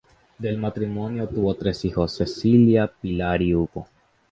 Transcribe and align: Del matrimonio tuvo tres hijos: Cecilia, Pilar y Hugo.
Del 0.43 0.57
matrimonio 0.57 1.27
tuvo 1.29 1.53
tres 1.53 1.85
hijos: 1.85 2.15
Cecilia, 2.17 2.87
Pilar 2.87 3.43
y 3.43 3.53
Hugo. 3.53 3.85